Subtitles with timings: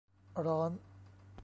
[0.45, 0.71] ร้อน